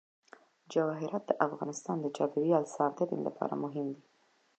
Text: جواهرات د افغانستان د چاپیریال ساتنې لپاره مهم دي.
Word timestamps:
جواهرات 0.71 1.23
د 1.27 1.31
افغانستان 1.47 1.97
د 2.01 2.05
چاپیریال 2.17 2.65
ساتنې 2.75 3.17
لپاره 3.27 3.53
مهم 3.63 3.87
دي. 3.95 4.03